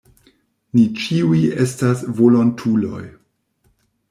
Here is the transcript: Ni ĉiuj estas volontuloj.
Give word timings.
Ni 0.77 0.85
ĉiuj 1.03 1.41
estas 1.65 2.01
volontuloj. 2.21 3.03